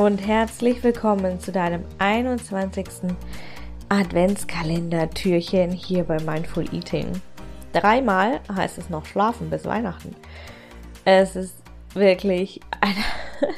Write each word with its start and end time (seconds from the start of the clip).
und 0.00 0.26
herzlich 0.26 0.82
willkommen 0.82 1.40
zu 1.40 1.52
deinem 1.52 1.84
21. 1.98 2.86
Adventskalender-Türchen 3.90 5.72
hier 5.72 6.04
bei 6.04 6.18
Mindful 6.20 6.64
Eating. 6.74 7.20
Dreimal 7.74 8.40
heißt 8.50 8.78
es 8.78 8.88
noch 8.88 9.04
schlafen 9.04 9.50
bis 9.50 9.66
Weihnachten. 9.66 10.16
Es 11.04 11.36
ist 11.36 11.54
wirklich 11.92 12.62
eine, 12.80 13.52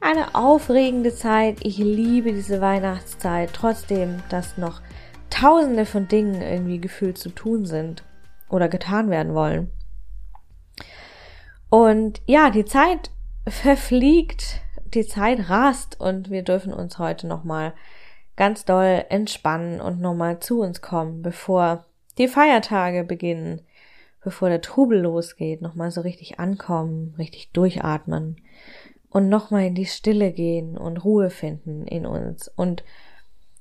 eine 0.00 0.34
aufregende 0.34 1.14
Zeit. 1.14 1.58
Ich 1.62 1.78
liebe 1.78 2.32
diese 2.32 2.60
Weihnachtszeit, 2.60 3.50
trotzdem, 3.52 4.24
dass 4.28 4.58
noch 4.58 4.82
tausende 5.30 5.86
von 5.86 6.08
Dingen 6.08 6.42
irgendwie 6.42 6.80
gefühlt 6.80 7.16
zu 7.16 7.28
tun 7.28 7.64
sind 7.64 8.02
oder 8.48 8.68
getan 8.68 9.08
werden 9.08 9.34
wollen. 9.34 9.70
Und 11.70 12.22
ja, 12.26 12.50
die 12.50 12.64
Zeit 12.64 13.12
verfliegt, 13.48 14.65
die 14.94 15.06
Zeit 15.06 15.48
rast 15.48 16.00
und 16.00 16.30
wir 16.30 16.42
dürfen 16.42 16.72
uns 16.72 16.98
heute 16.98 17.26
nochmal 17.26 17.74
ganz 18.36 18.64
doll 18.64 19.04
entspannen 19.08 19.80
und 19.80 20.00
nochmal 20.00 20.40
zu 20.40 20.60
uns 20.60 20.82
kommen, 20.82 21.22
bevor 21.22 21.84
die 22.18 22.28
Feiertage 22.28 23.04
beginnen, 23.04 23.62
bevor 24.22 24.48
der 24.48 24.60
Trubel 24.60 25.00
losgeht, 25.00 25.62
nochmal 25.62 25.90
so 25.90 26.00
richtig 26.00 26.38
ankommen, 26.38 27.14
richtig 27.18 27.50
durchatmen 27.52 28.36
und 29.10 29.28
nochmal 29.28 29.66
in 29.66 29.74
die 29.74 29.86
Stille 29.86 30.32
gehen 30.32 30.76
und 30.76 31.04
Ruhe 31.04 31.30
finden 31.30 31.86
in 31.86 32.06
uns. 32.06 32.48
Und 32.48 32.84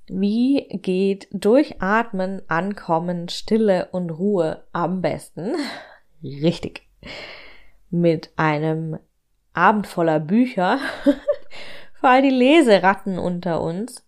wie 0.08 0.68
geht 0.68 1.28
Durchatmen, 1.32 2.42
Ankommen, 2.48 3.30
Stille 3.30 3.90
und 3.92 4.12
Ruhe 4.12 4.64
am 4.72 5.02
besten? 5.02 5.56
Richtig. 6.24 6.84
Mit 7.90 8.32
einem 8.36 9.00
Abend 9.56 9.88
voller 9.88 10.20
Bücher 10.20 10.80
für 11.94 12.08
all 12.08 12.22
die 12.22 12.30
Leseratten 12.30 13.18
unter 13.18 13.62
uns. 13.62 14.04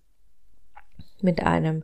Mit 1.21 1.41
einem 1.41 1.83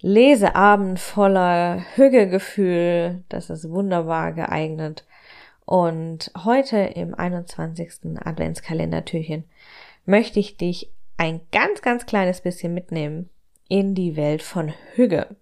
Leseabend 0.00 0.98
voller 0.98 1.84
Hügegefühl. 1.94 3.22
Das 3.28 3.50
ist 3.50 3.68
wunderbar 3.68 4.32
geeignet. 4.32 5.04
Und 5.66 6.32
heute 6.44 6.78
im 6.78 7.14
21. 7.14 8.16
Adventskalendertürchen 8.24 9.44
möchte 10.06 10.40
ich 10.40 10.56
dich 10.56 10.90
ein 11.16 11.42
ganz, 11.52 11.82
ganz 11.82 12.06
kleines 12.06 12.40
bisschen 12.40 12.72
mitnehmen 12.72 13.28
in 13.68 13.94
die 13.94 14.16
Welt 14.16 14.42
von 14.42 14.72
Hüge. 14.94 15.36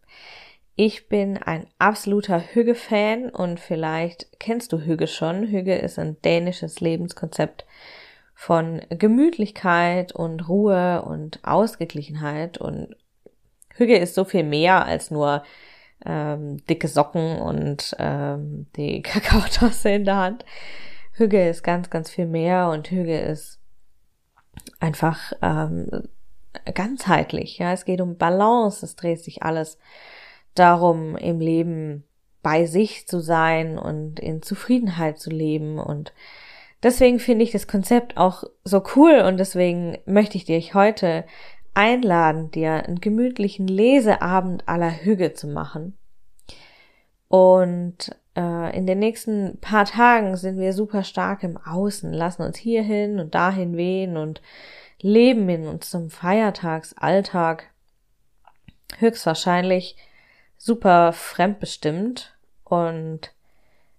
Ich 0.80 1.08
bin 1.08 1.38
ein 1.38 1.66
absoluter 1.80 2.38
Hügge-Fan 2.38 3.30
und 3.30 3.58
vielleicht 3.58 4.28
kennst 4.38 4.72
du 4.72 4.78
Hügge 4.78 5.08
schon. 5.08 5.48
Hügge 5.48 5.74
ist 5.74 5.98
ein 5.98 6.22
dänisches 6.22 6.78
Lebenskonzept 6.78 7.66
von 8.32 8.82
Gemütlichkeit 8.88 10.12
und 10.12 10.48
Ruhe 10.48 11.02
und 11.02 11.40
Ausgeglichenheit 11.42 12.58
und 12.58 12.94
Hügge 13.74 13.98
ist 13.98 14.14
so 14.14 14.22
viel 14.22 14.44
mehr 14.44 14.86
als 14.86 15.10
nur 15.10 15.42
ähm, 16.06 16.64
dicke 16.66 16.86
Socken 16.86 17.40
und 17.40 17.96
ähm, 17.98 18.68
die 18.76 19.02
Kakaotasse 19.02 19.90
in 19.90 20.04
der 20.04 20.16
Hand. 20.16 20.44
Hügge 21.10 21.48
ist 21.48 21.64
ganz, 21.64 21.90
ganz 21.90 22.08
viel 22.08 22.26
mehr 22.26 22.68
und 22.68 22.88
Hügge 22.88 23.18
ist 23.18 23.58
einfach 24.78 25.32
ähm, 25.42 26.08
ganzheitlich. 26.72 27.58
Ja, 27.58 27.72
es 27.72 27.84
geht 27.84 28.00
um 28.00 28.16
Balance, 28.16 28.86
es 28.86 28.94
dreht 28.94 29.18
sich 29.24 29.42
alles 29.42 29.76
darum, 30.58 31.16
im 31.16 31.40
Leben 31.40 32.04
bei 32.42 32.66
sich 32.66 33.06
zu 33.06 33.20
sein 33.20 33.78
und 33.78 34.20
in 34.20 34.42
Zufriedenheit 34.42 35.18
zu 35.18 35.30
leben. 35.30 35.78
Und 35.78 36.12
deswegen 36.82 37.18
finde 37.18 37.44
ich 37.44 37.50
das 37.50 37.66
Konzept 37.66 38.16
auch 38.16 38.44
so 38.64 38.82
cool 38.96 39.22
und 39.26 39.38
deswegen 39.38 39.98
möchte 40.06 40.36
ich 40.36 40.44
dich 40.44 40.74
heute 40.74 41.24
einladen, 41.74 42.50
dir 42.50 42.84
einen 42.84 43.00
gemütlichen 43.00 43.68
Leseabend 43.68 44.66
aller 44.66 44.90
Hüge 44.90 45.34
zu 45.34 45.46
machen. 45.46 45.96
Und 47.28 48.16
äh, 48.36 48.76
in 48.76 48.86
den 48.86 48.98
nächsten 48.98 49.58
paar 49.60 49.84
Tagen 49.84 50.36
sind 50.36 50.58
wir 50.58 50.72
super 50.72 51.04
stark 51.04 51.42
im 51.42 51.56
Außen, 51.56 52.12
lassen 52.12 52.42
uns 52.42 52.56
hierhin 52.56 53.20
und 53.20 53.34
dahin 53.34 53.76
wehen 53.76 54.16
und 54.16 54.40
leben 55.00 55.48
in 55.48 55.66
unserem 55.66 56.10
Feiertagsalltag. 56.10 57.70
Höchstwahrscheinlich 58.98 59.96
super 60.58 61.12
fremdbestimmt 61.12 62.36
und 62.64 63.32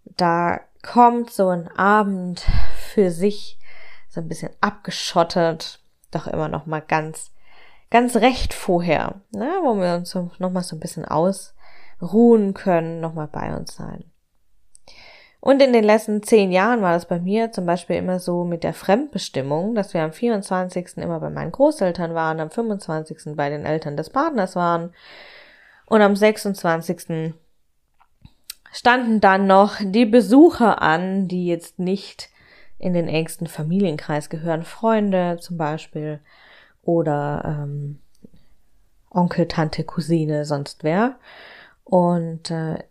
da 0.03 0.59
kommt 0.83 1.31
so 1.31 1.47
ein 1.49 1.67
Abend 1.69 2.45
für 2.77 3.09
sich 3.09 3.57
so 4.09 4.21
ein 4.21 4.27
bisschen 4.27 4.51
abgeschottet, 4.61 5.79
doch 6.11 6.27
immer 6.27 6.47
noch 6.47 6.65
mal 6.65 6.81
ganz 6.81 7.31
ganz 7.89 8.17
recht 8.17 8.53
vorher, 8.53 9.21
ne, 9.31 9.49
wo 9.63 9.75
wir 9.75 9.95
uns 9.95 10.13
noch 10.13 10.51
mal 10.51 10.61
so 10.61 10.75
ein 10.75 10.79
bisschen 10.79 11.05
ausruhen 11.05 12.53
können, 12.53 12.99
noch 13.01 13.13
mal 13.13 13.27
bei 13.27 13.55
uns 13.55 13.75
sein. 13.75 14.05
Und 15.41 15.61
in 15.61 15.71
den 15.71 15.85
letzten 15.85 16.21
zehn 16.21 16.51
Jahren 16.51 16.81
war 16.81 16.91
das 16.93 17.05
bei 17.05 17.19
mir 17.19 17.51
zum 17.51 17.65
Beispiel 17.65 17.95
immer 17.95 18.19
so 18.19 18.43
mit 18.43 18.63
der 18.63 18.73
Fremdbestimmung, 18.73 19.73
dass 19.73 19.93
wir 19.93 20.03
am 20.03 20.11
24. 20.11 20.97
immer 20.97 21.21
bei 21.21 21.29
meinen 21.29 21.53
Großeltern 21.53 22.13
waren, 22.13 22.41
am 22.41 22.49
25. 22.51 23.35
bei 23.35 23.49
den 23.49 23.65
Eltern 23.65 23.95
des 23.95 24.09
Partners 24.09 24.55
waren 24.57 24.93
und 25.89 26.01
am 26.01 26.15
26. 26.15 27.33
standen 28.71 29.19
dann 29.19 29.47
noch 29.47 29.77
die 29.81 30.05
Besucher 30.05 30.81
an, 30.81 31.27
die 31.27 31.47
jetzt 31.47 31.79
nicht 31.79 32.29
in 32.77 32.93
den 32.93 33.07
engsten 33.07 33.47
Familienkreis 33.47 34.29
gehören, 34.29 34.63
Freunde 34.63 35.37
zum 35.41 35.57
Beispiel 35.57 36.21
oder 36.83 37.43
ähm, 37.45 37.99
Onkel, 39.09 39.47
Tante, 39.47 39.83
Cousine, 39.83 40.45
sonst 40.45 40.83
wer. 40.83 41.17
Und 41.83 42.51
äh, 42.51 42.83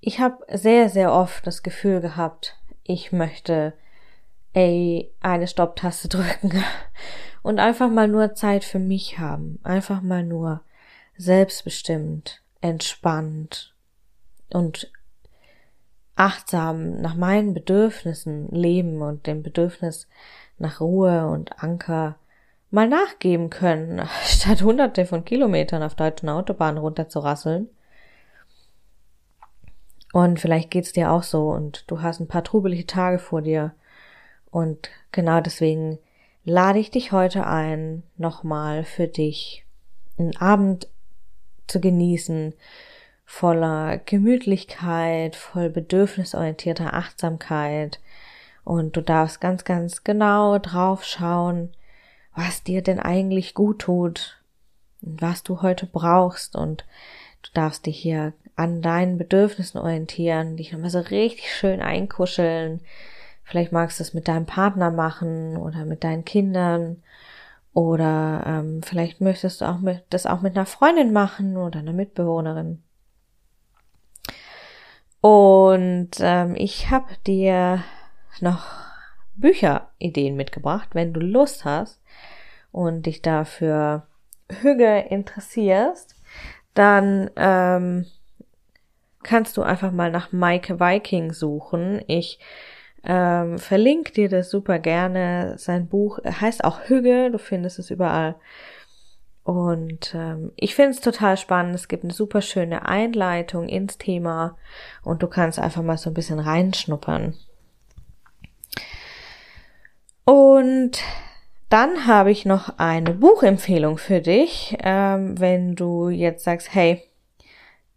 ich 0.00 0.20
habe 0.20 0.44
sehr, 0.56 0.88
sehr 0.88 1.12
oft 1.12 1.46
das 1.46 1.62
Gefühl 1.62 2.00
gehabt, 2.00 2.56
ich 2.84 3.12
möchte 3.12 3.74
ey, 4.52 5.12
eine 5.20 5.48
Stopptaste 5.48 6.08
drücken 6.08 6.64
und 7.42 7.58
einfach 7.58 7.90
mal 7.90 8.08
nur 8.08 8.34
Zeit 8.34 8.64
für 8.64 8.78
mich 8.78 9.18
haben, 9.18 9.58
einfach 9.64 10.00
mal 10.00 10.22
nur 10.22 10.62
selbstbestimmt, 11.16 12.42
entspannt 12.60 13.74
und 14.50 14.90
achtsam 16.16 17.00
nach 17.00 17.14
meinen 17.14 17.54
Bedürfnissen 17.54 18.48
leben 18.50 19.02
und 19.02 19.26
dem 19.26 19.42
Bedürfnis 19.42 20.08
nach 20.58 20.80
Ruhe 20.80 21.26
und 21.26 21.62
Anker 21.62 22.16
mal 22.70 22.88
nachgeben 22.88 23.50
können, 23.50 24.06
statt 24.24 24.62
hunderte 24.62 25.06
von 25.06 25.24
Kilometern 25.24 25.82
auf 25.82 25.94
deutschen 25.94 26.28
Autobahnen 26.28 26.78
runterzurasseln. 26.78 27.68
Und 30.12 30.38
vielleicht 30.38 30.70
geht's 30.70 30.92
dir 30.92 31.10
auch 31.10 31.24
so 31.24 31.50
und 31.50 31.90
du 31.90 32.00
hast 32.00 32.20
ein 32.20 32.28
paar 32.28 32.44
trubelige 32.44 32.86
Tage 32.86 33.18
vor 33.18 33.42
dir. 33.42 33.74
Und 34.50 34.88
genau 35.10 35.40
deswegen 35.40 35.98
lade 36.44 36.78
ich 36.78 36.92
dich 36.92 37.10
heute 37.10 37.46
ein, 37.46 38.04
nochmal 38.16 38.84
für 38.84 39.08
dich 39.08 39.64
einen 40.16 40.36
Abend 40.36 40.86
zu 41.66 41.80
genießen, 41.80 42.54
voller 43.24 43.98
Gemütlichkeit, 43.98 45.36
voll 45.36 45.70
bedürfnisorientierter 45.70 46.94
Achtsamkeit. 46.94 48.00
Und 48.64 48.96
du 48.96 49.00
darfst 49.00 49.40
ganz, 49.40 49.64
ganz 49.64 50.04
genau 50.04 50.58
drauf 50.58 51.04
schauen, 51.04 51.70
was 52.34 52.62
dir 52.62 52.82
denn 52.82 52.98
eigentlich 52.98 53.54
gut 53.54 53.80
tut, 53.80 54.40
was 55.00 55.42
du 55.42 55.62
heute 55.62 55.86
brauchst 55.86 56.56
und 56.56 56.84
du 57.42 57.50
darfst 57.52 57.86
dich 57.86 57.98
hier 57.98 58.32
an 58.56 58.82
deinen 58.82 59.18
Bedürfnissen 59.18 59.80
orientieren, 59.80 60.56
dich 60.56 60.72
nochmal 60.72 60.90
so 60.90 61.00
richtig 61.00 61.54
schön 61.54 61.80
einkuscheln. 61.80 62.80
Vielleicht 63.42 63.72
magst 63.72 63.98
du 63.98 64.02
es 64.02 64.14
mit 64.14 64.28
deinem 64.28 64.46
Partner 64.46 64.90
machen 64.90 65.56
oder 65.56 65.84
mit 65.84 66.04
deinen 66.04 66.24
Kindern 66.24 67.02
oder 67.74 68.44
ähm, 68.46 68.82
vielleicht 68.82 69.20
möchtest 69.20 69.60
du 69.60 69.64
auch 69.66 69.80
mit, 69.80 70.04
das 70.10 70.26
auch 70.26 70.40
mit 70.40 70.56
einer 70.56 70.64
Freundin 70.66 71.12
machen 71.12 71.56
oder 71.56 71.80
einer 71.80 71.92
Mitbewohnerin. 71.92 72.82
Und 75.20 76.10
ähm, 76.20 76.54
ich 76.56 76.90
habe 76.90 77.08
dir 77.26 77.82
noch 78.40 78.66
Bücherideen 79.34 80.36
mitgebracht, 80.36 80.90
wenn 80.92 81.12
du 81.12 81.20
Lust 81.20 81.64
hast 81.64 82.00
und 82.70 83.06
dich 83.06 83.22
dafür 83.22 84.06
Hüge 84.60 85.06
interessierst, 85.10 86.14
dann 86.74 87.30
ähm, 87.36 88.06
kannst 89.22 89.56
du 89.56 89.62
einfach 89.62 89.90
mal 89.90 90.10
nach 90.10 90.30
Mike 90.30 90.78
Viking 90.78 91.32
suchen. 91.32 92.02
Ich 92.06 92.38
ähm, 93.04 93.58
verlinke 93.58 94.12
dir 94.12 94.28
das 94.28 94.50
super 94.50 94.78
gerne. 94.78 95.54
Sein 95.58 95.88
Buch 95.88 96.18
heißt 96.24 96.64
auch 96.64 96.88
Hüge, 96.88 97.30
du 97.30 97.38
findest 97.38 97.78
es 97.78 97.90
überall. 97.90 98.36
Und 99.44 100.14
ähm, 100.14 100.52
ich 100.56 100.74
finde 100.74 100.92
es 100.92 101.00
total 101.00 101.36
spannend. 101.36 101.74
Es 101.74 101.88
gibt 101.88 102.02
eine 102.02 102.12
super 102.12 102.40
schöne 102.40 102.88
Einleitung 102.88 103.68
ins 103.68 103.98
Thema 103.98 104.56
und 105.02 105.22
du 105.22 105.26
kannst 105.28 105.58
einfach 105.58 105.82
mal 105.82 105.98
so 105.98 106.10
ein 106.10 106.14
bisschen 106.14 106.38
reinschnuppern. 106.38 107.34
Und 110.24 111.02
dann 111.68 112.06
habe 112.06 112.30
ich 112.30 112.46
noch 112.46 112.78
eine 112.78 113.12
Buchempfehlung 113.12 113.98
für 113.98 114.20
dich, 114.20 114.76
ähm, 114.82 115.38
wenn 115.38 115.74
du 115.74 116.08
jetzt 116.08 116.44
sagst, 116.44 116.74
hey, 116.74 117.02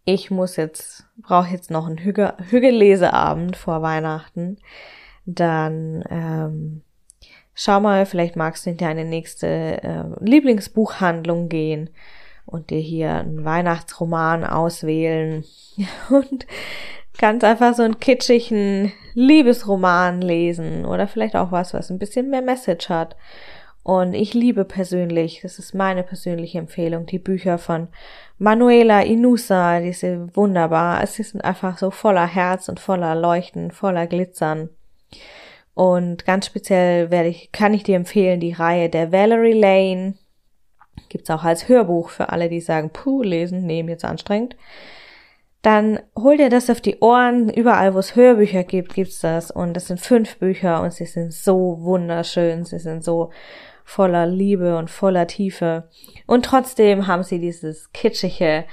ich 0.08 0.32
muss 0.32 0.56
jetzt, 0.56 1.06
brauche 1.18 1.50
jetzt 1.50 1.70
noch 1.70 1.86
einen 1.86 1.98
Hüge, 1.98 2.34
Hügeleseabend 2.50 3.58
vor 3.58 3.82
Weihnachten, 3.82 4.58
dann 5.26 6.02
ähm, 6.10 6.82
schau 7.54 7.82
mal, 7.82 8.06
vielleicht 8.06 8.38
magst 8.38 8.66
du 8.66 8.70
in 8.70 8.78
deine 8.78 9.04
nächste 9.04 9.48
äh, 9.84 10.04
Lieblingsbuchhandlung 10.22 11.50
gehen 11.50 11.90
und 12.46 12.70
dir 12.70 12.80
hier 12.80 13.16
einen 13.16 13.44
Weihnachtsroman 13.44 14.46
auswählen 14.46 15.44
und 16.10 16.48
ganz 17.18 17.44
einfach 17.44 17.74
so 17.74 17.84
einen 17.84 18.00
kitschigen 18.00 18.94
Liebesroman 19.14 20.22
lesen 20.22 20.86
oder 20.86 21.10
vielleicht 21.10 21.36
auch 21.36 21.52
was, 21.52 21.74
was 21.74 21.90
ein 21.90 22.00
bisschen 22.00 22.30
mehr 22.30 22.42
Message 22.42 22.88
hat 22.88 23.18
und 23.88 24.14
ich 24.16 24.34
liebe 24.34 24.66
persönlich, 24.66 25.40
das 25.44 25.60
ist 25.60 25.74
meine 25.74 26.04
persönliche 26.04 26.58
Empfehlung, 26.58 27.06
die 27.06 27.20
Bücher 27.20 27.58
von 27.58 27.88
Manuela 28.38 29.02
Inusa, 29.02 29.80
die 29.80 29.94
sind 29.94 30.36
wunderbar. 30.36 31.02
Es 31.02 31.16
sind 31.16 31.42
einfach 31.46 31.78
so 31.78 31.90
voller 31.90 32.28
Herz 32.28 32.68
und 32.68 32.82
voller 32.82 33.16
Leuchten, 33.16 33.72
voller 33.72 34.06
Glitzern. 34.06 34.68
Und 35.74 36.26
ganz 36.26 36.48
speziell 36.48 37.12
werde 37.12 37.30
ich, 37.30 37.54
kann 37.54 37.74
ich 37.74 37.84
dir 37.84 37.96
empfehlen, 37.96 38.42
die 38.42 38.52
Reihe 38.52 38.90
der 38.90 39.14
Valerie 39.14 39.58
Lane. 39.58 40.16
Gibt's 41.08 41.30
auch 41.30 41.46
als 41.46 41.70
Hörbuch 41.70 42.10
für 42.10 42.28
alle, 42.28 42.50
die 42.50 42.60
sagen, 42.60 42.90
puh, 42.90 43.24
lesen, 43.24 43.66
nehmen 43.66 43.88
jetzt 43.88 44.04
anstrengend. 44.04 44.58
Dann 45.62 46.02
hol 46.14 46.36
dir 46.36 46.50
das 46.50 46.70
auf 46.70 46.82
die 46.82 47.00
Ohren. 47.00 47.48
Überall, 47.48 47.94
wo 47.94 48.00
es 48.00 48.18
Hörbücher 48.18 48.66
gibt, 48.66 48.96
gibt's 48.96 49.22
das. 49.22 49.50
Und 49.50 49.76
das 49.76 49.88
sind 49.88 50.02
fünf 50.02 50.40
Bücher 50.40 50.82
und 50.82 50.92
sie 50.92 51.06
sind 51.06 51.32
so 51.32 51.78
wunderschön. 51.80 52.66
Sie 52.66 52.80
sind 52.80 53.02
so 53.02 53.32
voller 53.88 54.28
Liebe 54.28 54.78
und 54.78 54.92
voller 54.92 55.28
Tiefe. 55.28 55.90
Und 56.26 56.44
trotzdem 56.44 57.08
haben 57.08 57.24
sie 57.24 57.40
dieses 57.40 57.94
kitschige 57.94 58.66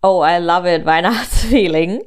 Oh, 0.00 0.24
I 0.24 0.38
love 0.40 0.72
it 0.72 0.86
Weihnachtsfeeling. 0.86 2.00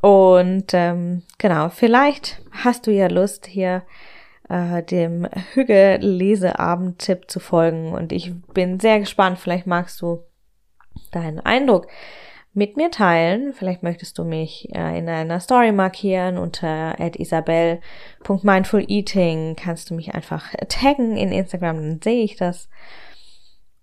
Und 0.00 0.72
ähm, 0.74 1.22
genau, 1.38 1.70
vielleicht 1.70 2.40
hast 2.52 2.86
du 2.86 2.92
ja 2.92 3.08
Lust, 3.08 3.46
hier 3.46 3.82
äh, 4.48 4.84
dem 4.84 5.28
Hügge-Leseabend-Tipp 5.54 7.28
zu 7.28 7.40
folgen. 7.40 7.92
Und 7.92 8.12
ich 8.12 8.32
bin 8.54 8.78
sehr 8.78 9.00
gespannt. 9.00 9.40
Vielleicht 9.40 9.66
magst 9.66 10.00
du 10.00 10.22
deinen 11.10 11.40
Eindruck 11.40 11.88
mit 12.54 12.76
mir 12.76 12.90
teilen. 12.90 13.54
Vielleicht 13.54 13.82
möchtest 13.82 14.18
du 14.18 14.24
mich 14.24 14.68
äh, 14.74 14.98
in 14.98 15.08
einer 15.08 15.40
Story 15.40 15.72
markieren 15.72 16.36
unter 16.38 16.96
isabel.mindfuleating. 16.98 19.56
Kannst 19.56 19.88
du 19.90 19.94
mich 19.94 20.14
einfach 20.14 20.54
taggen 20.68 21.16
in 21.16 21.32
Instagram, 21.32 21.76
dann 21.76 22.00
sehe 22.02 22.24
ich 22.24 22.36
das. 22.36 22.68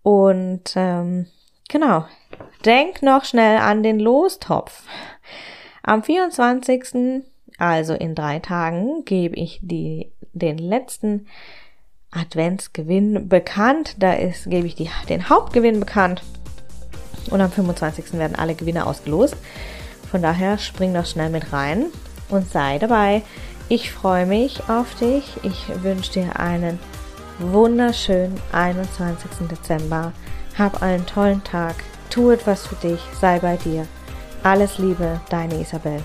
Und 0.04 0.74
ähm, 0.75 1.25
genau, 1.68 2.06
denk 2.66 3.01
noch 3.01 3.25
schnell 3.25 3.57
an 3.57 3.81
den 3.83 4.00
Lostopf. 4.00 4.83
Am 5.83 6.04
24., 6.04 7.24
also 7.57 7.94
in 7.94 8.16
drei 8.16 8.39
Tagen, 8.39 9.04
gebe 9.06 9.36
ich 9.36 9.60
die, 9.62 10.12
den 10.33 10.57
letzten 10.57 11.27
Adventsgewinn 12.12 13.27
bekannt. 13.27 13.95
Da 14.00 14.13
ist, 14.13 14.50
gebe 14.50 14.68
ich 14.68 14.75
die, 14.75 14.89
den 15.10 15.30
Hauptgewinn 15.30 15.80
bekannt. 15.80 16.21
Und 17.30 17.42
am 17.42 17.52
25. 17.52 18.14
werden 18.14 18.36
alle 18.36 18.56
Gewinne 18.56 18.86
ausgelost. 18.86 19.36
Von 20.10 20.22
daher 20.22 20.58
spring 20.58 20.94
doch 20.94 21.06
schnell 21.06 21.30
mit 21.30 21.54
rein 21.54 21.86
und 22.30 22.50
sei 22.50 22.80
dabei. 22.80 23.24
Ich 23.68 23.92
freue 23.92 24.26
mich 24.26 24.68
auf 24.68 24.96
dich. 24.96 25.26
Ich 25.44 25.68
wünsche 25.84 26.14
dir 26.14 26.40
einen 26.40 26.80
wunderschönen 27.38 28.40
21. 28.52 29.48
Dezember. 29.50 30.12
Hab 30.58 30.81
einen 30.81 31.06
tollen 31.06 31.44
Tag. 31.44 31.76
Tu 32.10 32.31
etwas 32.31 32.66
für 32.66 32.76
dich. 32.76 33.00
Sei 33.22 33.40
bei 33.40 33.58
dir. 33.58 33.86
Alles 34.42 34.78
Liebe, 34.80 35.22
deine 35.30 35.62
Isabel. 35.62 36.02